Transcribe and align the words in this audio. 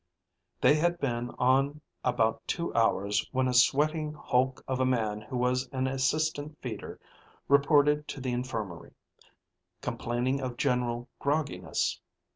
They 0.61 0.73
had 0.73 0.99
been 0.99 1.29
on 1.37 1.79
about 2.03 2.47
two 2.47 2.73
hours 2.73 3.23
when 3.31 3.47
a 3.47 3.53
sweating 3.53 4.13
hulk 4.13 4.63
of 4.67 4.79
a 4.79 4.83
man 4.85 5.21
who 5.21 5.37
was 5.37 5.67
an 5.67 5.85
assistant 5.85 6.57
feeder 6.59 6.99
reported 7.47 8.07
to 8.07 8.19
the 8.19 8.31
infirmary, 8.31 8.95
complaining 9.79 10.41
of 10.41 10.57
general 10.57 11.07
grogginess. 11.19 11.99